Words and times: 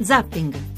Zapping. 0.00 0.69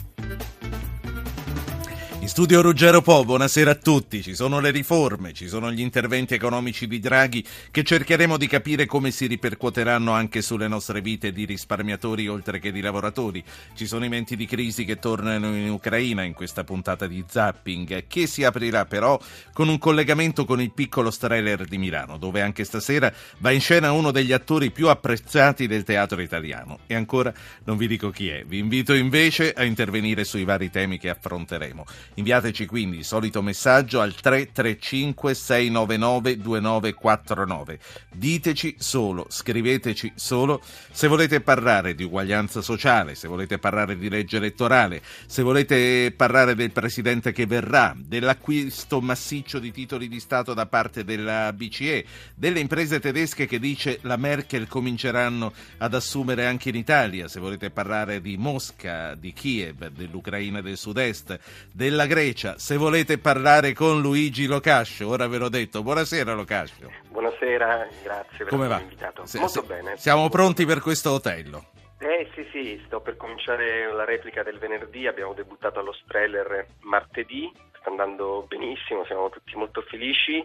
In 2.23 2.29
studio 2.29 2.61
Ruggero 2.63 3.03
Po, 3.03 3.25
buonasera 3.25 3.73
a 3.73 3.75
tutti. 3.75 4.23
Ci 4.23 4.37
sono 4.37 4.61
le 4.61 4.71
riforme, 4.71 5.33
ci 5.33 5.49
sono 5.49 5.73
gli 5.73 5.81
interventi 5.81 6.35
economici 6.35 6.87
di 6.87 7.01
Draghi 7.01 7.45
che 7.73 7.83
cercheremo 7.83 8.37
di 8.37 8.47
capire 8.47 8.87
come 8.87 9.11
si 9.11 9.27
ripercuoteranno 9.27 10.13
anche 10.13 10.41
sulle 10.41 10.69
nostre 10.69 11.01
vite 11.01 11.33
di 11.33 11.45
risparmiatori 11.45 12.29
oltre 12.29 12.61
che 12.61 12.71
di 12.71 12.81
lavoratori. 12.81 13.43
Ci 13.75 13.89
sono 13.89 14.05
i 14.05 14.09
menti 14.09 14.37
di 14.37 14.47
crisi 14.47 14.85
che 14.85 15.01
tornano 15.01 15.49
in 15.49 15.69
Ucraina 15.69 16.23
in 16.23 16.33
questa 16.33 16.63
puntata 16.63 17.09
di 17.09 17.25
Zapping, 17.27 18.07
che 18.07 18.29
si 18.29 18.45
aprirà 18.45 18.87
però 18.87 19.19
con 19.53 19.69
un 19.69 19.79
collegamento 19.79 20.45
con 20.45 20.61
il 20.61 20.71
piccolo 20.71 21.11
Streller 21.11 21.65
di 21.65 21.77
Milano, 21.77 22.19
dove 22.19 22.41
anche 22.41 22.63
stasera 22.63 23.13
va 23.39 23.51
in 23.51 23.61
scena 23.61 23.91
uno 23.91 24.13
degli 24.13 24.33
attori 24.33 24.71
più 24.71 24.87
apprezzati 24.87 25.67
del 25.67 25.83
teatro 25.83 26.21
italiano. 26.21 26.79
E 26.87 26.95
ancora 26.95 27.35
non 27.65 27.77
vi 27.77 27.89
dico 27.89 28.11
chi 28.11 28.29
è. 28.29 28.45
Vi 28.45 28.59
invito 28.59 28.95
invece 28.95 29.53
a 29.53 29.65
intervenire 29.65 30.23
sui 30.23 30.45
vari 30.45 30.71
temi 30.71 30.99
che 30.99 31.09
affronteremo. 31.09 31.85
Inviateci 32.15 32.67
quindi 32.67 32.99
il 32.99 33.05
solito 33.05 33.41
messaggio 33.41 34.01
al 34.01 34.15
335 34.15 35.33
699 35.33 36.37
2949. 36.37 37.79
Diteci 38.13 38.77
solo, 38.79 39.27
scriveteci 39.31 40.13
solo 40.15 40.63
se 40.91 41.09
volete 41.09 41.41
parlare 41.41 41.95
di 41.95 42.05
uguaglianza 42.05 42.61
sociale, 42.61 43.15
se 43.15 43.29
volete 43.29 43.59
parlare 43.59 43.97
di 43.97 44.11
legge 44.11 44.37
elettorale, 44.37 45.01
se 45.27 45.43
volete 45.43 46.13
parlare 46.15 46.55
del 46.55 46.71
presidente 46.71 47.33
che 47.33 47.47
verrà, 47.47 47.97
dell'acquisto 47.97 49.01
massiccio 49.01 49.59
di 49.59 49.73
titoli 49.73 50.07
di 50.09 50.21
Stato 50.21 50.53
da 50.53 50.67
parte 50.67 51.05
della 51.05 51.51
BCE, 51.55 52.05
delle 52.35 52.61
imprese 52.61 53.01
tedesche 53.01 53.47
che 53.47 53.59
dice 53.59 54.01
la 54.03 54.17
Merkel 54.17 54.69
cominceranno 54.69 55.53
ad 55.79 55.95
assumere 55.95 56.45
anche 56.45 56.69
in 56.69 56.77
Italia, 56.77 57.27
se 57.27 57.41
volete 57.41 57.71
parlare 57.71 58.21
di 58.21 58.37
Mosca, 58.37 59.15
di 59.15 59.33
Kiev, 59.33 59.89
dell'Ucraina 59.89 60.61
del 60.61 60.77
Sud-Est, 60.77 61.39
della 61.73 62.02
della 62.03 62.07
Grecia. 62.07 62.59
Se 62.59 62.77
volete 62.77 63.19
parlare 63.19 63.73
con 63.73 64.01
Luigi 64.01 64.47
Locascio, 64.47 65.09
ora 65.09 65.27
ve 65.27 65.39
l'ho 65.39 65.49
detto. 65.49 65.83
Buonasera 65.83 66.35
Locascio. 66.35 66.91
Buonasera, 67.09 67.89
grazie 68.03 68.39
per 68.39 68.49
Come 68.49 68.67
avermi 68.67 68.85
invitato. 68.85 69.27
Se, 69.27 69.39
Molto 69.39 69.61
se, 69.61 69.67
bene. 69.67 69.97
Siamo 69.97 70.29
pronti 70.29 70.65
per 70.65 70.81
questo 70.81 71.13
Otello. 71.13 71.67
Eh 71.99 72.29
sì 72.35 72.47
sì, 72.51 72.83
sto 72.87 73.01
per 73.01 73.17
cominciare 73.17 73.93
la 73.93 74.05
replica 74.05 74.43
del 74.43 74.59
venerdì, 74.59 75.07
abbiamo 75.07 75.35
debuttato 75.35 75.79
allo 75.79 75.93
Streller 75.93 76.67
martedì, 76.81 77.51
sta 77.79 77.91
andando 77.91 78.45
benissimo, 78.49 79.05
siamo 79.05 79.31
tutti 79.31 79.55
molto 79.55 79.83
felici 79.83 80.45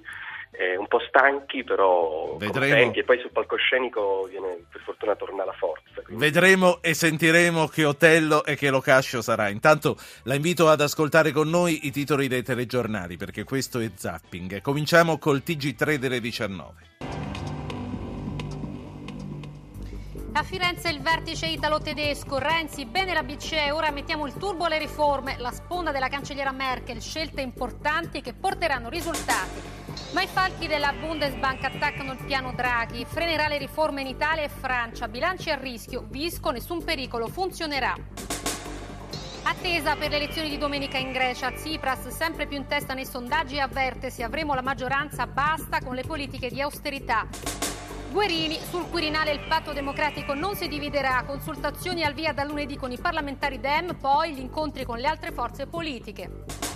eh, 0.52 0.78
un 0.78 0.88
po' 0.88 1.00
stanchi, 1.08 1.64
però 1.64 2.36
Vedremo. 2.38 2.74
contenti. 2.74 3.00
E 3.00 3.04
poi 3.04 3.20
sul 3.20 3.32
palcoscenico 3.32 4.28
viene, 4.30 4.66
per 4.72 4.82
fortuna 4.82 5.16
torna 5.16 5.46
la 5.46 5.54
forza. 5.54 6.02
Quindi. 6.02 6.24
Vedremo 6.24 6.82
e 6.82 6.94
sentiremo 6.94 7.68
che 7.68 7.86
Otello 7.86 8.44
e 8.44 8.56
che 8.56 8.70
Locascio 8.70 9.22
sarà. 9.22 9.50
Intanto 9.50 9.98
la 10.24 10.36
invito 10.36 10.70
ad 10.70 10.82
ascoltare 10.82 11.32
con 11.32 11.50
noi 11.50 11.88
i 11.88 11.92
titoli 11.92 12.28
dei 12.28 12.44
telegiornali, 12.44 13.18
perché 13.18 13.44
questo 13.44 13.80
è 13.80 13.90
Zapping. 13.94 14.62
Cominciamo 14.62 15.18
col 15.18 15.42
TG3 15.46 15.96
delle 15.96 16.20
19. 16.20 16.86
A 20.34 20.44
Firenze 20.44 20.90
il 20.90 21.02
vertice 21.02 21.48
italo-tedesco, 21.48 22.38
Renzi, 22.38 22.86
bene 22.86 23.12
la 23.12 23.24
BCE, 23.24 23.72
ora 23.72 23.90
mettiamo 23.90 24.28
il 24.28 24.34
turbo 24.34 24.66
alle 24.66 24.78
riforme, 24.78 25.36
la 25.40 25.50
sponda 25.50 25.92
della 25.92 26.10
cancelliera 26.10 26.52
Merkel, 26.52 27.02
scelte 27.02 27.42
importanti 27.42 28.22
che 28.22 28.34
porteranno 28.34 28.88
risultati. 28.88 29.87
Ma 30.12 30.22
i 30.22 30.28
falchi 30.28 30.68
della 30.68 30.94
Bundesbank 30.94 31.66
attaccano 31.66 32.14
il 32.14 32.24
piano 32.26 32.54
Draghi, 32.54 33.06
frenerà 33.06 33.50
le 33.50 33.58
riforme 33.58 34.02
in 34.02 34.08
Italia 34.08 34.44
e 34.44 34.50
Francia, 34.50 35.10
bilanci 35.10 35.50
a 35.50 35.56
rischio, 35.56 36.06
Visco, 36.10 36.50
nessun 36.50 36.82
pericolo, 36.82 37.28
funzionerà. 37.28 37.94
Attesa 39.44 39.96
per 39.96 40.10
le 40.10 40.16
elezioni 40.16 40.50
di 40.50 40.58
domenica 40.58 40.98
in 40.98 41.12
Grecia, 41.12 41.52
Tsipras 41.52 42.08
sempre 42.08 42.48
più 42.48 42.58
in 42.58 42.68
testa 42.68 42.94
nei 42.94 43.06
sondaggi 43.06 43.56
e 43.56 43.60
avverte 43.60 44.10
se 44.10 44.24
avremo 44.24 44.54
la 44.54 44.62
maggioranza 44.62 45.28
basta 45.28 45.80
con 45.84 45.94
le 45.94 46.04
politiche 46.04 46.50
di 46.50 46.62
austerità. 46.62 47.28
Guerini, 48.10 48.58
sul 48.70 48.90
Quirinale 48.90 49.32
il 49.32 49.46
patto 49.48 49.74
democratico 49.74 50.34
non 50.34 50.56
si 50.56 50.70
dividerà, 50.70 51.24
consultazioni 51.26 52.04
al 52.04 52.14
via 52.14 52.32
da 52.32 52.46
lunedì 52.46 52.78
con 52.78 52.92
i 52.92 52.98
parlamentari 52.98 53.60
Dem, 53.60 53.98
poi 54.00 54.34
gli 54.34 54.40
incontri 54.40 54.86
con 54.86 54.98
le 55.00 55.08
altre 55.08 55.32
forze 55.32 55.68
politiche. 55.68 56.67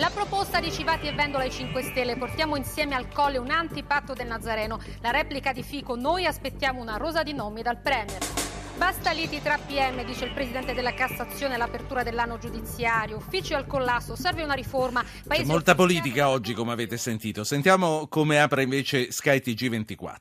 La 0.00 0.08
proposta 0.08 0.60
di 0.60 0.72
Civati 0.72 1.08
e 1.08 1.12
Vendola 1.12 1.44
ai 1.44 1.50
5 1.50 1.82
Stelle, 1.82 2.16
portiamo 2.16 2.56
insieme 2.56 2.94
al 2.94 3.08
colle 3.12 3.36
un 3.36 3.50
antipatto 3.50 4.14
del 4.14 4.28
Nazareno. 4.28 4.80
La 5.02 5.10
replica 5.10 5.52
di 5.52 5.62
Fico, 5.62 5.94
noi 5.94 6.24
aspettiamo 6.24 6.80
una 6.80 6.96
rosa 6.96 7.22
di 7.22 7.34
nomi 7.34 7.60
dal 7.60 7.76
Premier. 7.76 8.18
Basta 8.78 9.10
liti 9.10 9.42
tra 9.42 9.58
PM, 9.58 10.02
dice 10.06 10.24
il 10.24 10.32
Presidente 10.32 10.72
della 10.72 10.94
Cassazione 10.94 11.52
all'apertura 11.52 12.02
dell'anno 12.02 12.38
giudiziario. 12.38 13.18
Uffici 13.18 13.52
al 13.52 13.66
collasso, 13.66 14.16
serve 14.16 14.42
una 14.42 14.54
riforma. 14.54 15.04
Paesi 15.26 15.42
C'è 15.42 15.48
molta 15.50 15.74
politica 15.74 16.30
oggi, 16.30 16.54
come 16.54 16.72
avete 16.72 16.96
sentito. 16.96 17.44
Sentiamo 17.44 18.06
come 18.08 18.40
apre 18.40 18.62
invece 18.62 19.12
Sky 19.12 19.42
TG24. 19.44 20.16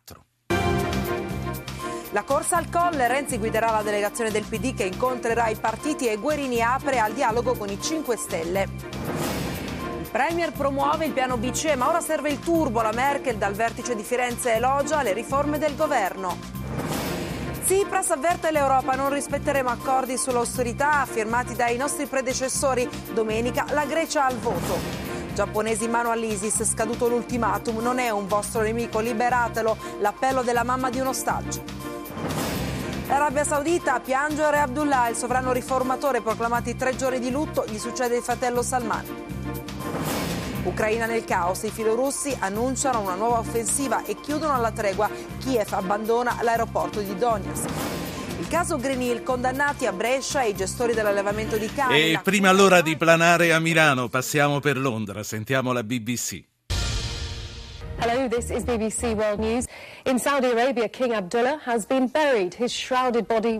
La 2.11 2.23
corsa 2.23 2.57
al 2.57 2.69
colle, 2.69 3.07
Renzi 3.07 3.37
guiderà 3.37 3.71
la 3.71 3.81
delegazione 3.81 4.29
del 4.29 4.43
PD 4.43 4.75
che 4.75 4.83
incontrerà 4.83 5.47
i 5.47 5.55
partiti 5.55 6.09
e 6.09 6.17
Guerini 6.17 6.61
apre 6.61 6.99
al 6.99 7.13
dialogo 7.13 7.53
con 7.53 7.69
i 7.69 7.81
5 7.81 8.17
Stelle. 8.17 8.98
Premier 10.11 10.51
promuove 10.51 11.05
il 11.05 11.11
piano 11.11 11.37
BCE, 11.37 11.75
ma 11.75 11.87
ora 11.87 12.01
serve 12.01 12.31
il 12.31 12.39
turbo. 12.39 12.81
La 12.81 12.91
Merkel 12.91 13.37
dal 13.37 13.53
vertice 13.53 13.95
di 13.95 14.01
Firenze 14.01 14.53
elogia 14.53 15.03
le 15.03 15.13
riforme 15.13 15.59
del 15.59 15.75
governo. 15.75 16.35
Tsipras 17.63 18.09
avverte 18.09 18.49
l'Europa, 18.49 18.95
non 18.95 19.13
rispetteremo 19.13 19.69
accordi 19.69 20.17
sull'austerità 20.17 21.05
firmati 21.05 21.53
dai 21.53 21.77
nostri 21.77 22.07
predecessori. 22.07 22.89
Domenica 23.13 23.67
la 23.69 23.85
Grecia 23.85 24.25
al 24.25 24.37
voto. 24.37 24.77
Giapponesi 25.35 25.83
in 25.83 25.91
mano 25.91 26.09
all'ISIS, 26.09 26.63
scaduto 26.63 27.07
l'ultimatum, 27.07 27.77
non 27.77 27.99
è 27.99 28.09
un 28.09 28.25
vostro 28.25 28.61
nemico, 28.61 28.99
liberatelo. 28.99 29.77
L'appello 29.99 30.41
della 30.41 30.63
mamma 30.63 30.89
di 30.89 30.99
un 30.99 31.07
ostaggio. 31.07 31.63
L'Arabia 33.07 33.43
Saudita 33.43 33.99
piangere 33.99 34.57
Abdullah, 34.57 35.09
il 35.09 35.15
sovrano 35.15 35.51
riformatore, 35.51 36.21
proclamati 36.21 36.75
tre 36.75 36.95
giorni 36.95 37.19
di 37.19 37.29
lutto, 37.29 37.63
gli 37.67 37.77
succede 37.77 38.17
il 38.17 38.23
fratello 38.23 38.63
Salman. 38.63 39.38
Ucraina 40.63 41.05
nel 41.05 41.23
caos, 41.23 41.63
i 41.63 41.69
filorussi 41.69 42.35
annunciano 42.37 42.99
una 42.99 43.15
nuova 43.15 43.39
offensiva 43.39 44.03
e 44.03 44.15
chiudono 44.19 44.53
alla 44.53 44.71
tregua. 44.71 45.09
Kiev 45.39 45.71
abbandona 45.71 46.37
l'aeroporto 46.41 46.99
di 46.99 47.15
Donetsk. 47.15 47.69
Il 48.39 48.47
caso 48.47 48.77
Green 48.77 49.01
Hill, 49.01 49.23
condannati 49.23 49.85
a 49.85 49.93
Brescia 49.93 50.41
e 50.41 50.49
i 50.49 50.55
gestori 50.55 50.93
dell'allevamento 50.93 51.57
di 51.57 51.71
cani. 51.71 52.11
E 52.11 52.19
prima 52.23 52.49
allora 52.49 52.81
di 52.81 52.97
planare 52.97 53.53
a 53.53 53.59
Milano, 53.59 54.09
passiamo 54.09 54.59
per 54.59 54.77
Londra, 54.77 55.23
sentiamo 55.23 55.71
la 55.71 55.83
BBC. 55.83 56.43
Hello, 58.01 58.29
this 58.29 58.49
is 58.49 58.63
BBC 58.63 59.13
World 59.13 59.39
News. 59.39 59.65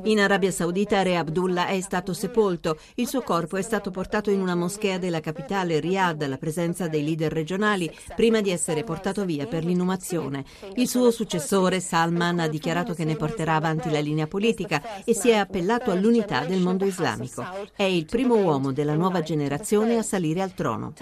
In 0.06 0.20
Arabia, 0.20 0.50
Saudita, 0.50 1.04
Re 1.04 1.16
Abdullah 1.16 1.68
è 1.68 1.80
stato 1.80 2.12
sepolto. 2.12 2.80
Il 2.96 3.08
suo 3.08 3.22
corpo 3.22 3.56
è 3.58 3.62
stato 3.62 3.92
portato 3.92 4.32
in 4.32 4.42
una 4.42 4.56
moschea 4.56 4.98
della 4.98 5.20
capitale 5.20 5.80
Riyadh 5.80 6.24
alla 6.24 6.38
presenza 6.38 6.88
dei 6.88 7.04
leader 7.04 7.32
regionali 7.32 7.96
prima 8.16 8.42
di 8.42 8.50
essere 8.50 8.84
portato 8.84 9.26
via 9.26 9.46
per 9.46 9.64
l'inumazione. 9.64 10.44
Il 10.74 10.88
suo 10.88 11.12
successore, 11.12 11.80
Salman, 11.80 12.40
ha 12.40 12.48
dichiarato 12.48 12.96
che 12.96 13.06
ne 13.06 13.16
porterà 13.16 13.54
avanti 13.54 13.92
la 13.92 14.00
linea 14.00 14.26
politica 14.26 15.04
e 15.04 15.14
si 15.14 15.30
è 15.30 15.36
appellato 15.36 15.92
all'unità 15.92 16.46
del 16.46 16.62
mondo 16.62 16.86
islamico. 16.86 17.46
È 17.76 17.84
il 17.84 18.06
primo 18.06 18.34
uomo 18.38 18.72
della 18.72 18.96
nuova 18.96 19.22
generazione 19.22 19.98
a 19.98 20.02
salire 20.02 20.42
al 20.42 20.56
trono. 20.56 20.94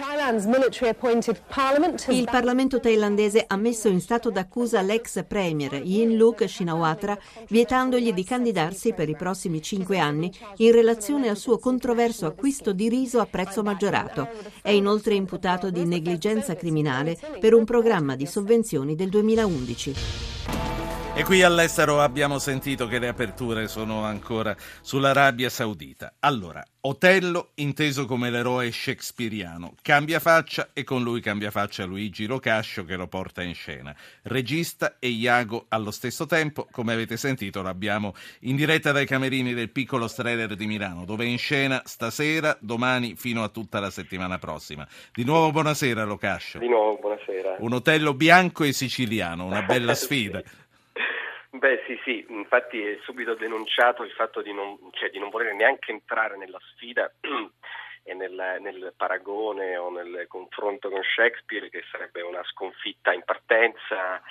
Il 2.08 2.28
Parlamento 2.30 2.80
thailandese 2.80 3.44
ha 3.46 3.56
messo 3.56 3.88
in 3.88 4.02
stato 4.02 4.30
d'accusa 4.30 4.82
l'ex 4.82 5.24
premier 5.38 5.74
Yingluck 5.74 6.48
Shinawatra 6.48 7.16
vietandogli 7.48 8.12
di 8.12 8.24
candidarsi 8.24 8.92
per 8.92 9.08
i 9.08 9.14
prossimi 9.14 9.62
cinque 9.62 10.00
anni 10.00 10.32
in 10.56 10.72
relazione 10.72 11.28
al 11.28 11.36
suo 11.36 11.58
controverso 11.58 12.26
acquisto 12.26 12.72
di 12.72 12.88
riso 12.88 13.20
a 13.20 13.26
prezzo 13.26 13.62
maggiorato. 13.62 14.28
È 14.60 14.70
inoltre 14.70 15.14
imputato 15.14 15.70
di 15.70 15.84
negligenza 15.84 16.56
criminale 16.56 17.16
per 17.38 17.54
un 17.54 17.64
programma 17.64 18.16
di 18.16 18.26
sovvenzioni 18.26 18.96
del 18.96 19.10
2011. 19.10 20.77
E 21.18 21.24
qui 21.24 21.42
all'estero 21.42 22.00
abbiamo 22.00 22.38
sentito 22.38 22.86
che 22.86 23.00
le 23.00 23.08
aperture 23.08 23.66
sono 23.66 24.04
ancora 24.04 24.54
sull'Arabia 24.82 25.50
Saudita. 25.50 26.14
Allora, 26.20 26.62
Otello, 26.82 27.48
inteso 27.56 28.06
come 28.06 28.30
l'eroe 28.30 28.70
shakespeariano, 28.70 29.74
cambia 29.82 30.20
faccia 30.20 30.68
e 30.72 30.84
con 30.84 31.02
lui 31.02 31.20
cambia 31.20 31.50
faccia 31.50 31.84
Luigi 31.86 32.26
Locascio 32.26 32.84
che 32.84 32.94
lo 32.94 33.08
porta 33.08 33.42
in 33.42 33.54
scena. 33.54 33.92
Regista 34.22 34.98
e 35.00 35.08
Iago 35.08 35.66
allo 35.70 35.90
stesso 35.90 36.24
tempo, 36.24 36.68
come 36.70 36.92
avete 36.92 37.16
sentito 37.16 37.62
l'abbiamo 37.62 38.14
in 38.42 38.54
diretta 38.54 38.92
dai 38.92 39.04
camerini 39.04 39.54
del 39.54 39.70
piccolo 39.70 40.06
Streller 40.06 40.54
di 40.54 40.66
Milano, 40.66 41.04
dove 41.04 41.24
è 41.24 41.26
in 41.26 41.38
scena 41.38 41.82
stasera, 41.84 42.56
domani 42.60 43.16
fino 43.16 43.42
a 43.42 43.48
tutta 43.48 43.80
la 43.80 43.90
settimana 43.90 44.38
prossima. 44.38 44.86
Di 45.12 45.24
nuovo 45.24 45.50
buonasera 45.50 46.04
Locascio. 46.04 46.60
Di 46.60 46.68
nuovo 46.68 46.96
buonasera. 47.00 47.56
Un 47.58 47.72
Otello 47.72 48.14
bianco 48.14 48.62
e 48.62 48.72
siciliano, 48.72 49.46
una 49.46 49.62
bella 49.62 49.96
sfida. 49.96 50.40
Beh 51.58 51.82
sì 51.86 51.98
sì, 52.04 52.24
infatti 52.28 52.80
è 52.80 52.98
subito 53.02 53.34
denunciato 53.34 54.04
il 54.04 54.12
fatto 54.12 54.42
di 54.42 54.52
non, 54.52 54.78
cioè, 54.92 55.10
di 55.10 55.18
non 55.18 55.28
voler 55.28 55.54
neanche 55.54 55.90
entrare 55.90 56.36
nella 56.36 56.60
sfida 56.70 57.12
e 58.04 58.14
nel, 58.14 58.58
nel, 58.60 58.94
paragone 58.96 59.76
o 59.76 59.90
nel 59.90 60.26
confronto 60.28 60.88
con 60.88 61.02
Shakespeare 61.02 61.68
che 61.68 61.82
sarebbe 61.90 62.22
una 62.22 62.44
sconfitta 62.44 63.12
in 63.12 63.24
partenza 63.24 64.22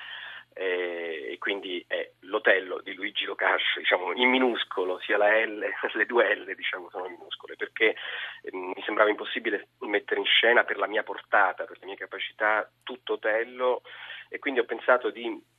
eh, 0.54 1.32
e 1.34 1.38
quindi 1.38 1.84
è 1.86 2.14
l'Otello 2.22 2.80
di 2.82 2.94
Luigi 2.94 3.26
Locascio, 3.26 3.80
diciamo 3.80 4.14
in 4.14 4.30
minuscolo, 4.30 4.98
sia 5.00 5.18
la 5.18 5.44
L, 5.44 5.60
le 5.96 6.06
due 6.06 6.34
L 6.34 6.56
diciamo 6.56 6.90
sono 6.90 7.10
minuscole 7.10 7.58
perché 7.58 7.94
eh, 8.42 8.52
mi 8.54 8.82
sembrava 8.86 9.10
impossibile 9.10 9.68
mettere 9.80 10.22
in 10.22 10.26
scena 10.26 10.64
per 10.64 10.78
la 10.78 10.88
mia 10.88 11.04
portata, 11.04 11.66
per 11.66 11.78
le 11.78 11.88
mie 11.88 11.98
capacità 11.98 12.72
tutto 12.84 13.14
Otello 13.14 13.82
e 14.30 14.40
quindi 14.40 14.62
ho 14.62 14.66
pensato 14.66 15.10
di 15.10 15.56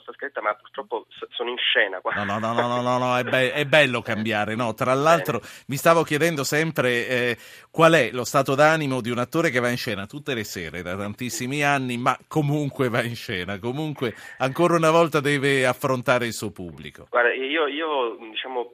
vostra 0.00 0.12
scritta, 0.14 0.40
ma 0.40 0.54
purtroppo 0.54 1.06
sono 1.30 1.50
in 1.50 1.58
scena 1.58 2.00
qua. 2.00 2.12
No, 2.14 2.24
no, 2.24 2.38
no, 2.38 2.52
no, 2.52 2.80
no, 2.80 2.98
no 2.98 3.16
è, 3.16 3.22
be- 3.22 3.52
è, 3.52 3.64
bello 3.66 4.00
cambiare. 4.02 4.54
No? 4.54 4.74
Tra 4.74 4.94
l'altro 4.94 5.40
mi 5.66 5.76
stavo 5.76 6.02
chiedendo 6.02 6.42
sempre 6.42 7.06
eh, 7.06 7.36
qual 7.70 7.92
è 7.92 8.10
lo 8.12 8.24
stato 8.24 8.54
d'animo 8.54 9.00
di 9.00 9.10
un 9.10 9.18
attore 9.18 9.50
che 9.50 9.60
va 9.60 9.68
in 9.68 9.76
scena 9.76 10.06
tutte 10.06 10.34
le 10.34 10.44
sere 10.44 10.82
da 10.82 10.96
tantissimi 10.96 11.62
anni, 11.62 11.96
ma 11.98 12.16
comunque 12.26 12.88
va 12.88 13.02
in 13.02 13.14
scena, 13.14 13.58
comunque 13.58 14.14
ancora 14.38 14.76
una 14.76 14.90
volta 14.90 15.20
deve 15.20 15.66
affrontare 15.66 16.26
il 16.26 16.32
suo 16.32 16.50
pubblico. 16.50 17.06
Guarda, 17.10 17.32
io, 17.32 17.66
io 17.66 18.16
diciamo, 18.16 18.70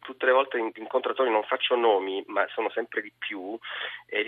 tutte 0.00 0.26
le 0.26 0.32
volte 0.32 0.58
incontro 0.58 1.12
attori 1.12 1.30
non 1.30 1.44
faccio 1.44 1.76
nomi, 1.76 2.22
ma 2.26 2.46
sono 2.54 2.70
sempre 2.70 3.02
di 3.02 3.12
più, 3.16 3.58
e 4.06 4.24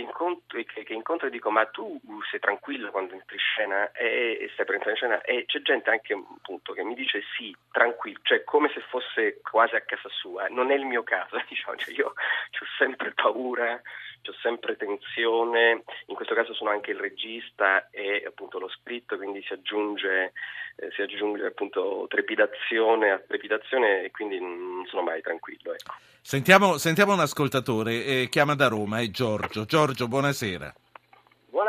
che, 0.64 0.84
che 0.84 0.92
incontro 0.92 1.26
e 1.26 1.30
dico, 1.30 1.50
ma 1.50 1.64
tu 1.66 2.00
sei 2.30 2.40
tranquillo 2.40 2.90
quando 2.90 3.14
entri 3.14 3.34
in 3.34 3.40
scena 3.40 3.90
e, 3.92 4.38
e 4.40 4.50
stai 4.52 4.66
per 4.66 4.74
entrare 4.74 4.92
in 4.92 4.96
scena, 4.96 5.20
e 5.22 5.44
c'è 5.46 5.62
gente 5.62 5.90
anche 5.90 6.14
appunto 6.42 6.72
che 6.72 6.82
mi 6.82 6.94
dice 6.94 7.22
sì, 7.36 7.54
tranquillo, 7.70 8.18
cioè 8.22 8.42
come 8.42 8.68
se 8.74 8.80
fosse 8.80 9.40
quasi 9.40 9.76
a 9.76 9.80
casa 9.82 10.08
sua, 10.10 10.48
non 10.48 10.72
è 10.72 10.74
il 10.74 10.84
mio 10.84 11.04
caso, 11.04 11.40
diciamo, 11.48 11.76
cioè 11.76 11.94
io 11.94 12.06
ho 12.08 12.66
sempre 12.76 13.12
paura, 13.12 13.74
ho 13.74 14.34
sempre 14.42 14.76
tensione, 14.76 15.84
in 16.06 16.14
questo 16.16 16.34
caso 16.34 16.52
sono 16.52 16.70
anche 16.70 16.90
il 16.90 16.98
regista 16.98 17.88
e 17.90 18.24
appunto 18.26 18.58
lo 18.58 18.68
scritto, 18.68 19.16
quindi 19.16 19.42
si 19.46 19.52
aggiunge, 19.52 20.32
eh, 20.76 20.90
si 20.90 21.02
aggiunge 21.02 21.46
appunto 21.46 22.06
trepidazione 22.08 23.10
a 23.10 23.18
trepidazione 23.18 24.02
e 24.02 24.10
quindi 24.10 24.40
non 24.40 24.84
sono 24.88 25.02
mai 25.02 25.22
tranquillo. 25.22 25.72
Ecco. 25.72 25.94
Sentiamo, 26.20 26.76
sentiamo 26.76 27.12
un 27.12 27.20
ascoltatore, 27.20 28.04
eh, 28.04 28.28
chiama 28.28 28.54
da 28.54 28.68
Roma, 28.68 28.98
è 29.00 29.08
Giorgio. 29.10 29.64
Giorgio, 29.64 30.08
buonasera. 30.08 30.74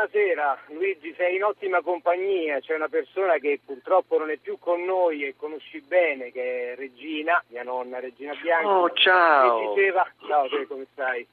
Buonasera, 0.04 0.58
Luigi, 0.66 1.14
sei 1.16 1.36
in 1.36 1.44
ottima 1.44 1.80
compagnia, 1.80 2.60
c'è 2.60 2.74
una 2.74 2.88
persona 2.88 3.38
che 3.38 3.58
purtroppo 3.64 4.18
non 4.18 4.28
è 4.28 4.36
più 4.36 4.58
con 4.58 4.82
noi 4.82 5.24
e 5.24 5.34
conosci 5.34 5.80
bene, 5.80 6.30
che 6.30 6.72
è 6.72 6.76
Regina, 6.76 7.42
mia 7.48 7.62
nonna 7.62 8.00
Regina 8.00 8.34
Bianchi. 8.34 8.66
Oh, 8.66 8.92
ciao! 8.92 9.60
Che 9.60 9.80
diceva, 9.80 10.06
ciao, 10.26 10.46
te 10.50 10.66
come 10.66 10.84
stai? 10.92 11.26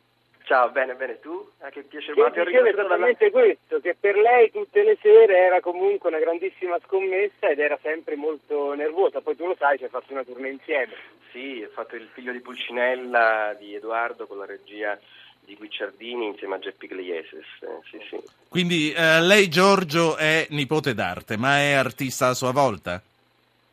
Ciao, 0.46 0.70
bene, 0.70 0.96
bene, 0.96 1.20
tu? 1.20 1.46
Ah, 1.60 1.70
che 1.70 1.82
piacere, 1.84 2.32
che 2.32 2.46
diceva 2.46 2.70
esattamente 2.70 3.30
dalla... 3.30 3.44
questo, 3.44 3.82
che 3.82 3.94
per 4.00 4.16
lei 4.16 4.50
tutte 4.52 4.84
le 4.84 4.98
sere 5.02 5.36
era 5.36 5.60
comunque 5.60 6.08
una 6.08 6.20
grandissima 6.20 6.80
scommessa 6.86 7.50
ed 7.50 7.60
era 7.60 7.78
sempre 7.82 8.16
molto 8.16 8.74
nervosa, 8.74 9.20
poi 9.20 9.36
tu 9.36 9.48
lo 9.48 9.56
sai, 9.60 9.80
ci 9.80 9.84
hai 9.84 9.90
fatto 9.90 10.14
una 10.14 10.24
tournée 10.24 10.52
insieme. 10.52 10.94
Sì, 11.32 11.62
ho 11.62 11.72
fatto 11.74 11.98
il 11.98 12.08
figlio 12.14 12.32
di 12.32 12.40
Pulcinella, 12.40 13.54
di 13.60 13.76
Edoardo, 13.76 14.28
con 14.28 14.38
la 14.38 14.46
regia 14.46 14.98
di 15.46 15.56
Guicciardini 15.56 16.28
insieme 16.28 16.56
a 16.56 16.60
Geppi 16.60 16.88
Glieses. 16.88 17.46
Eh, 17.62 17.80
sì, 17.90 18.00
sì. 18.10 18.20
Quindi 18.48 18.92
eh, 18.92 19.22
lei 19.22 19.50
Giorgio 19.50 20.16
è 20.18 20.48
nipote 20.50 20.94
d'arte, 20.94 21.38
ma 21.38 21.60
è 21.60 21.72
artista 21.74 22.28
a 22.28 22.34
sua 22.34 22.52
volta? 22.52 23.02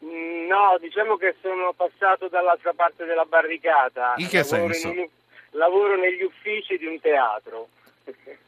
Mm, 0.05 0.47
no, 0.47 0.77
diciamo 0.81 1.17
che 1.17 1.37
sono 1.41 1.73
passato 1.77 2.29
dall'altra 2.29 2.73
parte 2.73 3.05
della 3.05 3.25
barricata. 3.25 4.15
In 4.17 4.29
che 4.29 4.45
lavoro 4.49 4.73
senso? 4.73 4.89
In 4.89 4.99
un, 4.99 5.09
lavoro 5.51 5.97
negli 5.97 6.23
uffici 6.23 6.77
di 6.77 6.87
un 6.87 7.01
teatro. 7.01 7.69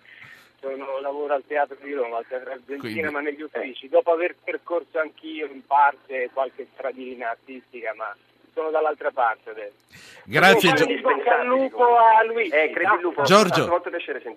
sono, 0.61 1.01
lavoro 1.01 1.35
al 1.35 1.45
teatro 1.47 1.77
di 1.81 1.93
Roma, 1.93 2.19
al 2.19 2.27
teatro 2.27 2.53
Argentina, 2.53 2.79
Quindi, 2.79 3.11
ma 3.11 3.21
negli 3.21 3.43
uffici. 3.43 3.89
Dopo 3.89 4.13
aver 4.13 4.37
percorso 4.43 4.99
anch'io 4.99 5.47
in 5.47 5.67
parte 5.67 6.31
qualche 6.33 6.67
stradina 6.73 7.31
artistica, 7.31 7.93
ma 7.97 8.15
sono 8.61 8.71
dall'altra 8.71 9.11
parte 9.11 9.51
adesso. 9.51 9.75
Grazie 10.25 10.73
Giorgio. 10.75 10.85
a 10.85 12.25
lui. 12.25 12.49
Eh, 12.49 12.73
lupo. 13.01 13.23
Giorgio, 13.23 13.83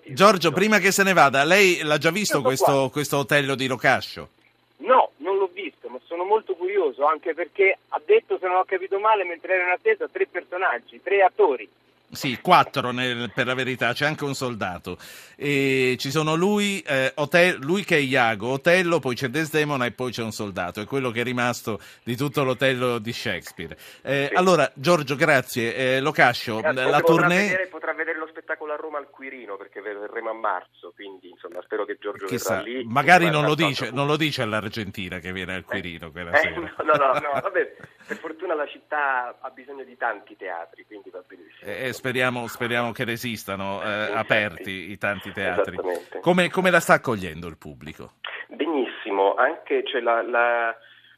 Giorgio 0.08 0.52
prima 0.52 0.80
che 0.80 0.92
se 0.92 1.04
ne 1.04 1.14
vada, 1.14 1.44
lei 1.44 1.82
l'ha 1.84 1.98
già 1.98 2.10
visto 2.10 2.42
questo, 2.42 2.90
questo 2.90 3.18
hotel 3.18 3.56
di 3.56 3.68
Locascio? 3.68 4.30
No, 4.78 5.12
non 5.18 5.38
l'ho 5.38 5.50
visto, 5.54 5.90
ma 5.90 6.00
sono 6.06 6.24
molto 6.24 6.56
curioso 6.56 7.06
anche 7.06 7.34
perché 7.34 7.78
ha 7.90 8.02
detto, 8.04 8.38
se 8.40 8.48
non 8.48 8.58
ho 8.58 8.64
capito 8.66 8.98
male, 9.00 9.24
mentre 9.26 9.56
era 9.56 9.64
in 9.66 9.70
attesa, 9.72 10.08
tre 10.10 10.26
personaggi, 10.26 11.02
tre 11.02 11.22
attori. 11.22 11.70
Sì, 12.14 12.38
quattro 12.42 12.92
nel, 12.92 13.32
per 13.34 13.48
la 13.48 13.56
verità, 13.56 13.92
c'è 13.92 14.06
anche 14.06 14.24
un 14.24 14.36
soldato. 14.36 14.98
E 15.36 15.96
ci 15.98 16.12
sono 16.12 16.36
lui, 16.36 16.80
eh, 16.82 17.12
Otel, 17.16 17.58
lui 17.60 17.84
che 17.84 17.96
è 17.96 18.00
Iago, 18.00 18.50
Otello, 18.50 19.00
poi 19.00 19.16
c'è 19.16 19.30
Desdemona 19.30 19.86
e 19.86 19.92
poi 19.92 20.12
c'è 20.12 20.22
un 20.22 20.32
soldato. 20.32 20.80
È 20.80 20.86
quello 20.86 21.10
che 21.10 21.22
è 21.22 21.24
rimasto 21.24 21.82
di 22.04 22.16
tutto 22.16 22.44
l'Otello 22.44 23.00
di 23.00 23.12
Shakespeare. 23.12 23.76
Eh, 24.04 24.28
sì. 24.30 24.36
Allora, 24.36 24.72
Giorgio, 24.76 25.16
grazie. 25.16 25.76
Eh, 25.76 26.00
Locascio, 26.02 26.60
grazie. 26.60 26.84
la 26.84 27.00
potrà 27.00 27.02
tournée... 27.02 27.42
Vedere, 27.48 27.68
potrà 27.68 27.94
vedere 27.94 28.13
lo 28.24 28.30
spettacolo 28.30 28.74
a 28.74 28.76
Roma 28.76 28.98
al 28.98 29.10
Quirino, 29.10 29.56
perché 29.56 29.82
verremo 29.82 30.32
a 30.32 30.34
marzo, 30.34 30.92
quindi 30.94 31.30
insomma 31.30 31.62
spero 31.62 31.86
che 31.86 31.98
Giorgio 32.00 32.26
Chissà, 32.26 32.58
verrà 32.58 32.80
lì. 32.80 32.84
Magari 32.86 33.30
non 33.30 33.46
lo, 33.46 33.56
dice, 33.56 33.92
non 33.92 34.08
lo, 34.08 34.18
dice, 34.18 34.42
all'Argentina 34.42 35.20
che 35.20 35.32
viene 35.32 35.56
al 35.56 35.64
Quirino 35.64 36.12
quella 36.12 36.32
eh, 36.32 36.38
sera. 36.38 36.60
No, 36.60 36.66
no, 36.84 36.96
no, 36.96 37.20
no 37.20 37.32
vabbè, 37.42 37.76
per 38.08 38.18
fortuna 38.18 38.56
la 38.56 38.68
città 38.68 39.38
ha 39.40 39.50
bisogno 39.52 39.84
di 39.84 39.96
tanti 39.96 40.36
teatri, 40.36 40.86
quindi 40.86 41.10
va 41.10 41.24
benissimo. 41.26 41.72
Eh, 41.72 41.94
speriamo, 41.94 42.48
speriamo 42.48 42.64
speriamo 42.64 42.92
che 42.92 43.04
resistano 43.04 43.82
eh, 43.84 44.12
aperti 44.14 44.92
i 44.92 44.98
tanti 44.98 45.32
teatri. 45.32 45.78
Come, 46.22 46.50
come, 46.50 46.72
la 46.72 46.80
sta 46.80 46.94
accogliendo 46.94 47.48
il 47.48 47.58
pubblico? 47.58 48.14
Benissimo, 48.48 49.36
anche 49.36 49.84
cioè, 49.86 50.02
la, 50.02 50.22
la, 50.22 50.76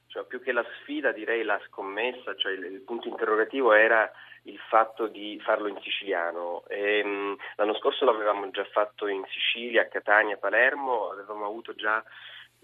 cioè, 0.08 0.26
più 0.26 0.42
che 0.42 0.52
la 0.52 0.66
sfida 0.82 1.12
direi 1.12 1.44
la 1.44 1.60
scommessa, 1.68 2.36
cioè 2.36 2.54
il, 2.54 2.66
il 2.66 2.82
punto 2.82 3.08
interrogativo 3.08 3.74
era 3.74 4.12
il 4.46 4.58
fatto 4.70 5.08
di 5.08 5.40
farlo 5.44 5.68
in 5.68 5.80
siciliano. 5.82 6.64
E, 6.68 7.04
mh, 7.04 7.38
l'anno 7.56 7.76
scorso 7.76 8.06
l'avevamo 8.06 8.50
già 8.52 8.66
fatto 8.66 9.08
in 9.08 9.24
Sicilia, 9.30 9.84
a 9.84 9.88
Catania, 9.88 10.38
Palermo, 10.38 11.10
avevamo 11.10 11.46
avuto 11.46 11.74
già 11.74 12.04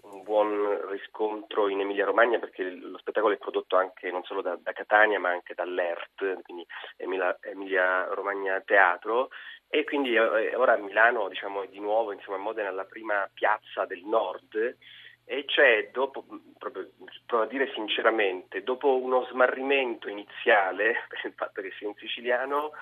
un 0.02 0.22
buon 0.22 0.90
riscontro 0.90 1.68
in 1.68 1.80
Emilia 1.80 2.04
Romagna 2.04 2.38
perché 2.38 2.64
lo 2.64 2.98
spettacolo 2.98 3.34
è 3.34 3.38
prodotto 3.38 3.76
anche 3.76 4.10
non 4.10 4.24
solo 4.24 4.42
da, 4.42 4.58
da 4.60 4.72
Catania 4.72 5.20
ma 5.20 5.30
anche 5.30 5.54
dall'ERT, 5.54 6.42
quindi 6.42 6.66
Emilia, 6.96 8.08
Romagna 8.12 8.60
Teatro 8.62 9.30
e 9.68 9.84
quindi 9.84 10.14
eh, 10.14 10.56
ora 10.56 10.72
a 10.72 10.78
Milano 10.78 11.28
diciamo, 11.28 11.64
di 11.66 11.78
nuovo 11.78 12.12
insieme 12.12 12.34
a 12.34 12.42
Modena 12.42 12.70
la 12.70 12.84
prima 12.84 13.30
piazza 13.32 13.86
del 13.86 14.04
nord 14.04 14.76
e 15.24 15.44
c'è 15.44 15.90
dopo, 15.92 16.24
proprio, 16.58 16.90
provo 17.26 17.44
a 17.44 17.46
dire 17.46 17.70
sinceramente, 17.74 18.62
dopo 18.62 18.96
uno 18.96 19.26
smarrimento 19.30 20.08
iniziale 20.08 21.04
per 21.08 21.20
il 21.24 21.32
fatto 21.34 21.62
che 21.62 21.72
sia 21.78 21.88
in 21.88 21.94
siciliano, 21.96 22.72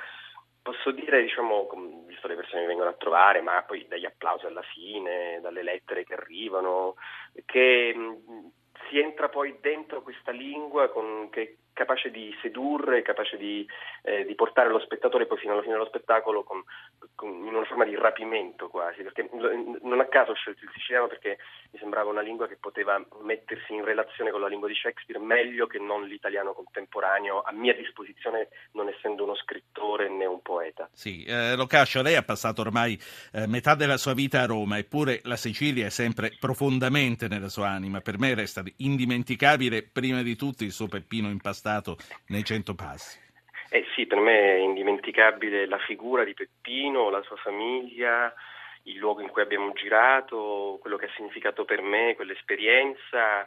posso 0.63 0.91
dire, 0.91 1.23
diciamo, 1.23 1.69
visto 2.07 2.27
le 2.29 2.35
persone 2.35 2.63
che 2.63 2.67
vengono 2.67 2.91
a 2.91 2.95
trovare, 2.95 3.41
ma 3.41 3.63
poi 3.63 3.87
dagli 3.89 4.05
applausi 4.05 4.47
alla 4.47 4.63
fine, 4.63 5.41
dalle 5.41 5.63
lettere 5.63 6.05
che 6.05 6.15
arrivano, 6.15 6.97
che 7.45 7.95
si 8.89 8.99
entra 8.99 9.29
poi 9.29 9.57
dentro 9.61 10.03
questa 10.03 10.33
lingua 10.33 10.89
con, 10.89 11.29
che 11.31 11.59
capace 11.73 12.11
di 12.11 12.35
sedurre, 12.43 13.03
capace 13.03 13.37
di, 13.37 13.67
eh, 14.03 14.25
di, 14.25 14.35
portare 14.35 14.69
lo 14.69 14.81
spettatore 14.81 15.27
poi 15.27 15.39
fino 15.39 15.53
alla 15.53 15.63
fine 15.63 15.75
dello 15.75 15.87
spettacolo 15.87 16.43
con, 16.43 16.63
con, 17.15 17.29
in 17.29 17.55
una 17.55 17.65
forma 17.65 17.85
di 17.85 17.95
rapimento 17.95 18.69
quasi, 18.69 19.03
perché 19.03 19.29
non 19.31 20.01
a 20.01 20.07
caso 20.07 20.33
ho 20.33 20.35
scelto 20.35 20.65
il 20.65 20.71
siciliano 20.75 21.07
perché 21.07 21.39
mi 21.71 21.79
sembrava 21.79 22.11
una 22.11 22.21
lingua 22.21 22.49
che 22.49 22.57
poteva 22.57 23.03
mettersi 23.23 23.73
in 23.73 23.85
relazione 23.85 24.31
con 24.31 24.41
la 24.41 24.49
lingua 24.49 24.69
di 24.69 24.75
Shakespeare 24.75 25.23
meglio 25.23 25.67
che 25.67 25.79
non 25.79 26.05
l'italiano 26.05 26.53
contemporaneo 26.53 27.43
a 27.43 27.53
mia 27.53 27.75
disposizione 27.75 28.49
non 28.73 28.89
essendo 28.89 29.25
uno 29.25 29.35
scrittore 29.37 30.09
né 30.09 30.27
un 30.27 30.43
poeta. 30.43 30.89
Sì, 30.93 31.25
eh, 31.25 31.55
Locascio, 31.57 32.03
lei 32.03 32.17
ha 32.17 32.23
passato 32.23 32.61
ormai 32.61 32.99
eh, 33.33 33.47
metà 33.47 33.75
della 33.75 33.97
sua 33.97 34.15
vita 34.15 34.41
a 34.41 34.47
Roma 34.47 34.79
eppure 34.79 35.21
la 35.25 35.37
Sicilia 35.37 35.87
è 35.87 35.91
sempre 35.91 36.37
profondamente 36.39 37.29
nella 37.29 37.49
sua 37.49 37.69
anima, 37.69 38.01
per 38.01 38.19
me 38.19 38.35
resta 38.35 38.63
indimenticabile 38.77 39.83
prima 39.83 40.23
di 40.23 40.37
tutto 40.37 40.65
il 40.65 40.73
suo 40.73 40.89
peppino 40.89 41.29
impastato 41.29 41.60
stato 41.61 41.99
nei 42.29 42.43
cento 42.43 42.75
passi. 42.75 43.19
Eh 43.69 43.85
sì, 43.95 44.07
per 44.07 44.19
me 44.19 44.57
è 44.57 44.59
indimenticabile 44.59 45.67
la 45.67 45.79
figura 45.79 46.25
di 46.25 46.33
Peppino, 46.33 47.11
la 47.11 47.23
sua 47.23 47.37
famiglia, 47.37 48.33
il 48.85 48.97
luogo 48.97 49.21
in 49.21 49.29
cui 49.29 49.43
abbiamo 49.43 49.73
girato, 49.73 50.79
quello 50.81 50.97
che 50.97 51.05
ha 51.05 51.13
significato 51.15 51.65
per 51.65 51.83
me 51.83 52.17
quell'esperienza 52.17 53.47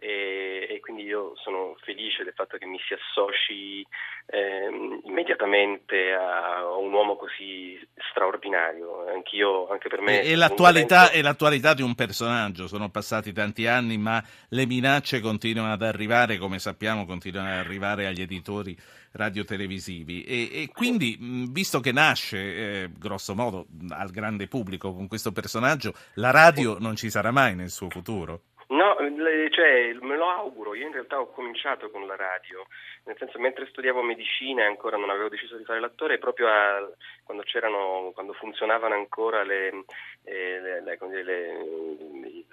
e, 0.00 0.68
e, 0.70 0.80
quindi 0.80 1.02
io 1.02 1.32
sono 1.42 1.74
felice 1.82 2.22
del 2.22 2.32
fatto 2.32 2.56
che 2.56 2.66
mi 2.66 2.78
si 2.86 2.94
associ 2.94 3.84
eh, 4.26 5.00
immediatamente 5.04 6.12
a, 6.12 6.58
a, 6.58 6.76
un 6.76 6.92
uomo 6.92 7.16
così 7.16 7.76
straordinario. 8.08 9.08
Anch'io, 9.08 9.68
anche 9.68 9.88
per 9.88 10.00
me. 10.00 10.22
E, 10.22 10.30
e, 10.30 10.36
l'attualità, 10.36 11.10
e 11.10 11.20
l'attualità 11.20 11.74
di 11.74 11.82
un 11.82 11.96
personaggio. 11.96 12.68
Sono 12.68 12.90
passati 12.90 13.32
tanti 13.32 13.66
anni, 13.66 13.98
ma 13.98 14.22
le 14.50 14.66
minacce 14.66 15.18
continuano 15.20 15.72
ad 15.72 15.82
arrivare, 15.82 16.38
come 16.38 16.60
sappiamo, 16.60 17.04
continuano 17.04 17.48
ad 17.48 17.58
arrivare 17.58 18.06
agli 18.06 18.20
editori 18.20 18.76
radiotelevisivi. 19.12 20.22
E, 20.22 20.62
e 20.62 20.68
quindi, 20.72 21.18
visto 21.50 21.80
che 21.80 21.90
nasce, 21.90 22.38
eh, 22.38 22.90
grosso 22.96 23.34
modo, 23.34 23.66
al 23.88 24.10
grande 24.10 24.46
pubblico 24.46 24.94
con 24.94 25.08
questo 25.08 25.32
personaggio, 25.32 25.92
la 26.14 26.30
radio 26.30 26.78
non 26.78 26.94
ci 26.94 27.10
sarà 27.10 27.32
mai 27.32 27.56
nel 27.56 27.70
suo 27.70 27.90
futuro. 27.90 28.42
No, 28.70 28.96
cioè, 29.50 29.94
me 30.02 30.16
lo 30.16 30.28
auguro, 30.28 30.74
io 30.74 30.86
in 30.86 30.92
realtà 30.92 31.18
ho 31.18 31.30
cominciato 31.30 31.90
con 31.90 32.06
la 32.06 32.16
radio, 32.16 32.66
nel 33.04 33.16
senso 33.16 33.38
mentre 33.38 33.66
studiavo 33.66 34.02
medicina 34.02 34.62
e 34.62 34.66
ancora 34.66 34.98
non 34.98 35.08
avevo 35.08 35.30
deciso 35.30 35.56
di 35.56 35.64
fare 35.64 35.80
l'attore, 35.80 36.18
proprio 36.18 36.48
a, 36.48 36.86
quando, 37.24 37.44
quando 38.12 38.32
funzionavano 38.34 38.94
ancora 38.94 39.42
le, 39.42 39.84
eh, 40.24 40.60
le, 40.60 40.82
le, 40.82 41.22
le 41.22 41.56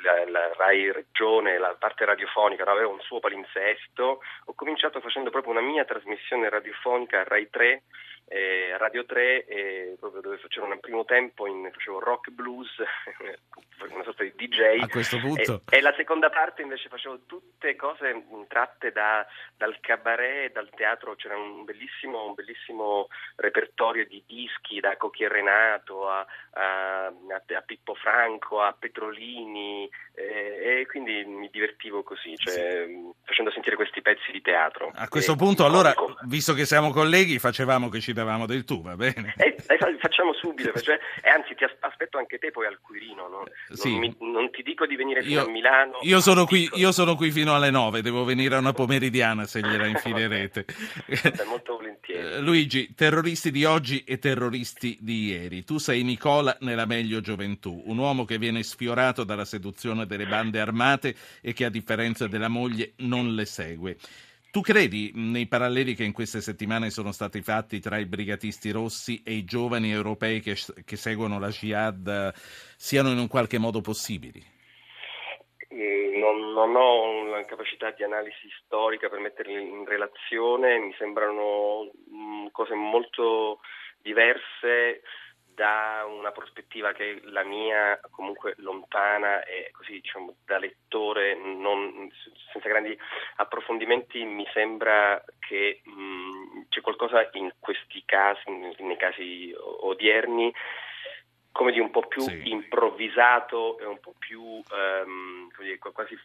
la, 0.03 0.29
la, 0.29 0.53
Rai 0.53 0.89
Regione, 0.89 1.57
la 1.57 1.75
parte 1.77 2.05
radiofonica, 2.05 2.63
no? 2.63 2.71
avevo 2.71 2.91
un 2.93 3.01
suo 3.01 3.19
palinsesto, 3.19 4.21
ho 4.45 4.53
cominciato 4.53 5.01
facendo 5.01 5.29
proprio 5.29 5.51
una 5.51 5.61
mia 5.61 5.83
trasmissione 5.83 6.47
radiofonica 6.47 7.19
a 7.19 7.23
Rai 7.25 7.49
3 7.49 7.83
eh, 8.27 8.75
Radio 8.77 9.05
3 9.05 9.45
eh, 9.45 9.95
proprio 9.99 10.21
dove 10.21 10.37
facevo 10.37 10.65
un 10.65 10.79
primo 10.79 11.05
tempo 11.05 11.47
in, 11.47 11.69
facevo 11.71 11.99
rock 11.99 12.31
blues 12.31 12.69
una 13.91 14.03
sorta 14.03 14.23
di 14.23 14.33
DJ 14.35 14.81
a 14.81 14.87
questo 14.87 15.19
punto. 15.19 15.61
E, 15.69 15.77
e, 15.77 15.81
la 15.81 15.93
seconda 15.95 16.29
parte 16.29 16.61
invece 16.61 16.89
facevo 16.89 17.21
tutte 17.25 17.75
cose 17.75 18.23
tratte 18.47 18.91
da, 18.91 19.25
dal 19.55 19.77
cabaret 19.79 20.51
dal 20.51 20.69
teatro. 20.75 21.15
C'era 21.15 21.37
un 21.37 21.65
bellissimo, 21.65 22.25
un 22.25 22.33
bellissimo 22.33 23.07
repertorio 23.35 24.05
di 24.05 24.23
dischi 24.25 24.79
da 24.79 24.95
Cocchi 24.97 25.23
e 25.23 25.27
Renato 25.27 26.09
a, 26.09 26.25
a, 26.53 27.05
a 27.07 27.61
Pippo 27.65 27.95
Franco 27.95 28.61
a 28.61 28.75
Petrolini 28.77 29.89
eh, 30.13 30.79
e 30.81 30.85
quindi 30.87 31.23
mi 31.25 31.49
divertivo 31.51 32.03
così 32.03 32.35
cioè, 32.37 32.85
sì. 32.87 33.11
facendo 33.23 33.51
sentire 33.51 33.75
questi 33.75 34.01
pezzi 34.01 34.31
di 34.31 34.41
teatro. 34.41 34.91
A 34.95 35.07
questo 35.09 35.35
punto 35.35 35.65
allora 35.65 35.93
visto 36.23 36.53
che 36.53 36.65
siamo 36.65 36.91
colleghi 36.91 37.39
facevamo 37.39 37.89
che 37.89 37.99
ci 37.99 38.13
davamo 38.15 38.47
del 38.47 38.63
tu, 38.63 38.81
va 38.81 38.95
bene? 38.95 39.35
Eh, 39.37 39.55
eh, 39.67 39.97
facciamo 39.99 40.33
subito, 40.33 40.71
cioè, 40.79 40.97
e 41.21 41.29
anzi 41.29 41.53
ti 41.53 41.65
aspetto 41.81 42.17
anche 42.17 42.39
te 42.39 42.49
poi 42.49 42.65
al 42.65 42.79
Quirino, 42.81 43.27
no? 43.27 43.43
sì. 43.73 43.91
non, 43.91 43.99
mi, 43.99 44.15
non, 44.19 44.49
ti 44.49 44.63
dico 44.63 44.87
di 44.87 44.95
venire 44.95 45.21
fino 45.21 45.41
io, 45.41 45.47
a 45.47 45.49
Milano. 45.49 45.99
Io 46.01 46.19
sono, 46.21 46.45
qui, 46.45 46.69
io 46.73 46.91
sono, 46.91 47.15
qui, 47.15 47.29
fino 47.31 47.53
alle 47.53 47.69
nove, 47.69 48.01
devo 48.01 48.23
venire 48.23 48.55
a 48.55 48.59
una 48.59 48.73
pomeridiana 48.73 49.45
se 49.45 49.59
gliela 49.59 49.85
infilerete. 49.87 50.65
Molto 51.45 51.75
volentieri. 51.75 52.35
Eh, 52.35 52.39
Luigi, 52.39 52.93
terroristi 52.95 53.51
di 53.51 53.65
oggi 53.65 54.03
e 54.03 54.17
terroristi 54.17 54.97
di 55.01 55.25
ieri. 55.25 55.63
Tu 55.63 55.77
sei 55.77 56.03
Nicola 56.03 56.55
nella 56.61 56.85
meglio 56.85 57.19
gioventù, 57.19 57.83
un 57.85 57.97
uomo 57.97 58.25
che 58.25 58.37
viene 58.37 58.63
sfiorato 58.63 59.23
dalla 59.23 59.45
seduzione 59.45 60.05
delle 60.05 60.25
bande 60.25 60.59
armate 60.59 61.13
e 61.41 61.53
che 61.53 61.65
a 61.65 61.69
differenza 61.69 62.27
della 62.27 62.47
moglie 62.47 62.93
non 62.97 63.35
le 63.35 63.45
segue. 63.45 63.97
Tu 64.55 64.61
credi 64.61 65.11
nei 65.15 65.47
paralleli 65.47 65.95
che 65.95 66.05
in 66.05 66.13
queste 66.13 66.39
settimane 66.39 66.89
sono 66.89 67.11
stati 67.11 67.41
fatti 67.41 67.81
tra 67.81 67.97
i 67.97 68.05
brigatisti 68.05 68.71
rossi 68.71 69.21
e 69.21 69.33
i 69.33 69.43
giovani 69.43 69.91
europei 69.91 70.39
che, 70.39 70.55
che 70.85 70.95
seguono 70.95 71.39
la 71.39 71.49
jihad 71.49 72.31
siano 72.77 73.09
in 73.09 73.17
un 73.17 73.27
qualche 73.27 73.57
modo 73.57 73.81
possibili? 73.81 74.41
Mm, 75.73 76.17
non, 76.19 76.53
non, 76.53 76.73
ho 76.73 77.27
una 77.27 77.43
capacità 77.43 77.91
di 77.91 78.05
analisi 78.05 78.47
storica 78.63 79.09
per 79.09 79.19
metterli 79.19 79.61
in 79.61 79.83
relazione, 79.83 80.79
mi 80.79 80.95
sembrano 80.97 81.91
cose 82.53 82.75
molto 82.75 83.59
diverse 84.01 85.01
da 85.55 86.05
una 86.07 86.31
prospettiva 86.31 86.91
che 86.91 87.21
la 87.23 87.43
mia 87.43 87.99
comunque 88.11 88.53
lontana 88.57 89.43
e 89.43 89.71
così 89.71 89.93
diciamo 89.93 90.35
da 90.45 90.59
lettore 90.59 91.35
non, 91.35 92.09
senza 92.51 92.67
grandi 92.67 92.97
approfondimenti 93.37 94.23
mi 94.23 94.45
sembra 94.53 95.23
che 95.39 95.81
mh, 95.83 96.67
c'è 96.69 96.81
qualcosa 96.81 97.27
in 97.33 97.51
questi 97.59 98.03
casi, 98.05 98.51
nei 98.51 98.97
casi 98.97 99.53
odierni 99.57 100.53
come 101.51 101.71
di 101.71 101.79
un 101.79 101.89
po' 101.89 102.05
più 102.05 102.21
sì. 102.21 102.49
improvvisato 102.49 103.79
e 103.79 103.85
un 103.85 103.99
po' 104.01 104.13
più 104.19 104.41
um, 104.41 105.47
quasi, 105.79 106.19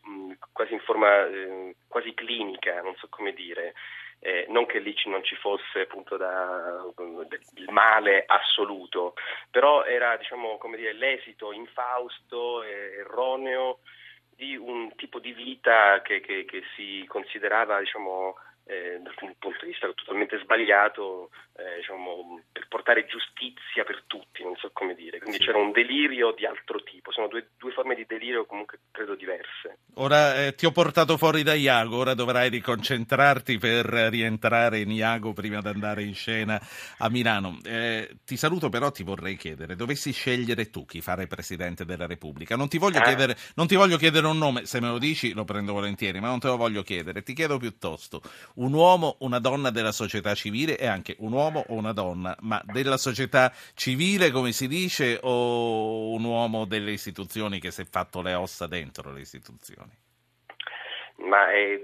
quasi, 0.52 0.72
in 0.72 0.80
forma 0.80 1.24
eh, 1.24 1.76
quasi 1.86 2.12
clinica, 2.14 2.82
non 2.82 2.96
so 2.96 3.06
come 3.08 3.32
dire 3.32 3.74
eh, 4.20 4.46
non 4.48 4.66
che 4.66 4.78
lì 4.78 4.94
non 5.06 5.24
ci 5.24 5.34
fosse 5.36 5.80
appunto 5.80 6.16
da, 6.16 6.84
il 7.56 7.70
male 7.70 8.24
assoluto, 8.26 9.14
però 9.50 9.84
era 9.84 10.16
diciamo, 10.16 10.58
come 10.58 10.76
dire, 10.76 10.92
l'esito 10.92 11.52
infausto, 11.52 12.62
erroneo 12.62 13.80
di 14.36 14.56
un 14.56 14.94
tipo 14.96 15.18
di 15.18 15.32
vita 15.32 16.00
che, 16.02 16.20
che, 16.20 16.44
che 16.44 16.62
si 16.74 17.04
considerava 17.06 17.78
diciamo, 17.78 18.36
eh, 18.64 19.00
dal 19.02 19.14
punto 19.14 19.48
di 19.60 19.70
vista 19.70 19.90
totalmente 19.92 20.38
sbagliato 20.38 21.30
eh, 21.60 21.76
diciamo, 21.78 22.40
per 22.52 22.66
portare 22.68 23.06
giustizia 23.06 23.84
per 23.84 24.04
tutti, 24.06 24.42
non 24.42 24.56
so 24.56 24.70
come 24.72 24.94
dire. 24.94 25.18
Quindi 25.18 25.38
sì. 25.38 25.44
c'era 25.44 25.58
un 25.58 25.72
delirio 25.72 26.32
di 26.32 26.46
altro 26.46 26.82
tipo, 26.82 27.12
sono 27.12 27.28
due, 27.28 27.50
due 27.58 27.72
forme 27.72 27.94
di 27.94 28.06
delirio 28.06 28.46
comunque 28.46 28.78
credo 28.90 29.14
diverse. 29.14 29.78
Ora 29.94 30.46
eh, 30.46 30.54
ti 30.54 30.66
ho 30.66 30.70
portato 30.70 31.16
fuori 31.16 31.42
da 31.42 31.54
Iago, 31.54 31.98
ora 31.98 32.14
dovrai 32.14 32.48
riconcentrarti 32.48 33.58
per 33.58 33.86
rientrare 33.86 34.78
in 34.78 34.90
Iago 34.90 35.32
prima 35.32 35.60
di 35.60 35.68
andare 35.68 36.02
in 36.02 36.14
scena 36.14 36.60
a 36.98 37.10
Milano. 37.10 37.58
Eh, 37.64 38.08
ti 38.24 38.36
saluto 38.36 38.68
però 38.68 38.90
ti 38.90 39.02
vorrei 39.02 39.36
chiedere, 39.36 39.76
dovessi 39.76 40.12
scegliere 40.12 40.70
tu 40.70 40.86
chi 40.86 41.00
fare 41.00 41.26
Presidente 41.26 41.84
della 41.84 42.06
Repubblica? 42.06 42.56
Non 42.56 42.68
ti, 42.68 42.78
voglio 42.78 43.00
ah. 43.00 43.02
chiedere, 43.02 43.36
non 43.56 43.66
ti 43.66 43.74
voglio 43.74 43.96
chiedere 43.96 44.26
un 44.26 44.38
nome, 44.38 44.64
se 44.64 44.80
me 44.80 44.88
lo 44.88 44.98
dici 44.98 45.32
lo 45.32 45.44
prendo 45.44 45.72
volentieri, 45.72 46.20
ma 46.20 46.28
non 46.28 46.38
te 46.38 46.46
lo 46.46 46.56
voglio 46.56 46.82
chiedere, 46.82 47.22
ti 47.22 47.34
chiedo 47.34 47.58
piuttosto 47.58 48.22
un 48.56 48.72
uomo, 48.72 49.16
una 49.20 49.38
donna 49.38 49.70
della 49.70 49.92
società 49.92 50.34
civile 50.34 50.78
e 50.78 50.86
anche 50.86 51.16
un 51.18 51.32
uomo 51.32 51.64
o 51.68 51.74
una 51.74 51.92
donna, 51.92 52.36
ma 52.40 52.60
della 52.64 52.96
società 52.96 53.52
civile, 53.74 54.30
come 54.30 54.52
si 54.52 54.68
dice, 54.68 55.18
o 55.22 56.12
un 56.12 56.24
uomo 56.24 56.64
delle 56.64 56.92
istituzioni 56.92 57.60
che 57.60 57.70
si 57.70 57.82
è 57.82 57.84
fatto 57.84 58.22
le 58.22 58.34
ossa 58.34 58.66
dentro 58.66 59.12
le 59.12 59.20
istituzioni? 59.20 60.08
ma 61.20 61.50
è 61.50 61.80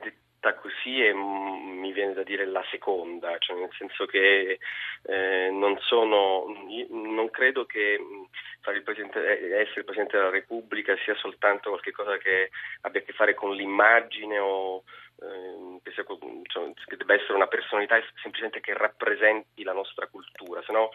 detta 0.00 0.54
così 0.54 1.04
e 1.04 1.12
mi 1.12 1.92
viene 1.92 2.14
da 2.14 2.22
dire 2.22 2.46
la 2.46 2.64
seconda, 2.70 3.36
cioè 3.38 3.58
nel 3.58 3.70
senso 3.76 4.06
che 4.06 4.58
eh, 5.02 5.50
non 5.50 5.78
sono, 5.80 6.46
non 6.88 7.30
credo 7.30 7.66
che 7.66 7.98
il 8.00 8.28
essere 8.62 9.80
il 9.80 9.84
Presidente 9.84 10.16
della 10.16 10.30
Repubblica 10.30 10.94
sia 11.04 11.14
soltanto 11.16 11.70
qualcosa 11.70 12.16
che 12.18 12.50
abbia 12.82 13.00
a 13.00 13.04
che 13.04 13.12
fare 13.12 13.34
con 13.34 13.54
l'immagine 13.54 14.38
o 14.38 14.82
eh, 15.22 15.80
che, 15.82 15.92
sia, 15.92 16.04
cioè, 16.46 16.72
che, 16.86 16.96
debba 16.96 17.14
essere 17.14 17.34
una 17.34 17.46
personalità 17.46 17.96
semplicemente 18.22 18.60
che 18.60 18.72
rappresenti 18.72 19.62
la 19.62 19.72
nostra 19.72 20.06
cultura, 20.06 20.62
se 20.62 20.72
no 20.72 20.90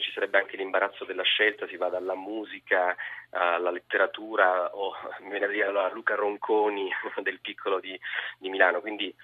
ci 0.00 0.12
sarebbe 0.12 0.38
anche 0.38 0.56
l'imbarazzo 0.56 1.04
della 1.04 1.22
scelta, 1.22 1.66
si 1.66 1.76
va 1.76 1.88
dalla 1.88 2.14
musica 2.14 2.94
alla 3.30 3.70
letteratura 3.70 4.74
o 4.74 4.94
mi 5.22 5.30
viene 5.30 5.46
a 5.46 5.48
dire 5.48 5.64
alla 5.66 5.90
Luca 5.92 6.14
Ronconi 6.14 6.90
del 7.22 7.40
piccolo 7.40 7.80
di, 7.80 7.98
di 8.38 8.48
Milano, 8.48 8.80
quindi 8.80 9.14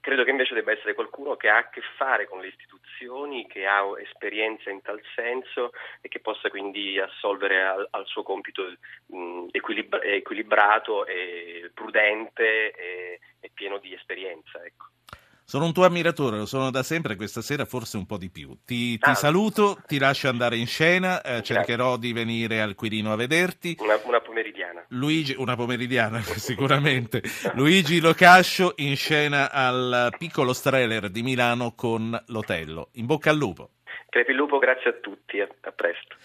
credo 0.00 0.24
che 0.24 0.30
invece 0.30 0.54
debba 0.54 0.72
essere 0.72 0.94
qualcuno 0.94 1.36
che 1.36 1.48
ha 1.48 1.58
a 1.58 1.68
che 1.68 1.82
fare 1.96 2.26
con 2.26 2.40
le 2.40 2.48
istituzioni, 2.48 3.46
che 3.46 3.66
ha 3.66 3.82
esperienza 4.00 4.70
in 4.70 4.82
tal 4.82 5.00
senso 5.14 5.72
e 6.00 6.08
che 6.08 6.20
possa 6.20 6.50
quindi 6.50 6.98
assolvere 6.98 7.62
al, 7.62 7.86
al 7.90 8.06
suo 8.06 8.22
compito 8.22 8.62
mh, 9.06 9.46
equilibra- 9.50 10.02
equilibrato 10.02 11.06
e 11.06 11.70
prudente 11.74 12.72
e, 12.72 13.20
e 13.40 13.50
pieno 13.52 13.78
di 13.78 13.92
esperienza. 13.92 14.62
Ecco. 14.64 14.86
Sono 15.50 15.64
un 15.64 15.72
tuo 15.72 15.86
ammiratore, 15.86 16.36
lo 16.36 16.44
sono 16.44 16.70
da 16.70 16.82
sempre, 16.82 17.16
questa 17.16 17.40
sera 17.40 17.64
forse 17.64 17.96
un 17.96 18.04
po' 18.04 18.18
di 18.18 18.28
più. 18.28 18.50
Ti, 18.66 18.98
ti 18.98 19.08
ah. 19.08 19.14
saluto, 19.14 19.78
ti 19.86 19.98
lascio 19.98 20.28
andare 20.28 20.58
in 20.58 20.66
scena, 20.66 21.22
eh, 21.22 21.42
cercherò 21.42 21.96
di 21.96 22.12
venire 22.12 22.60
al 22.60 22.74
Quirino 22.74 23.14
a 23.14 23.16
vederti. 23.16 23.74
Una, 23.78 23.98
una 24.04 24.20
pomeridiana. 24.20 24.84
Luigi, 24.88 25.34
una 25.38 25.56
pomeridiana 25.56 26.20
sicuramente. 26.36 27.22
Luigi 27.54 27.98
Locascio 27.98 28.74
in 28.76 28.94
scena 28.94 29.50
al 29.50 30.14
Piccolo 30.18 30.52
Streller 30.52 31.08
di 31.08 31.22
Milano 31.22 31.72
con 31.74 32.22
l'Otello. 32.26 32.90
In 32.96 33.06
bocca 33.06 33.30
al 33.30 33.38
lupo. 33.38 33.70
Crepi 34.10 34.32
il 34.32 34.36
lupo, 34.36 34.58
grazie 34.58 34.90
a 34.90 34.94
tutti, 35.00 35.40
a 35.40 35.48
presto. 35.74 36.16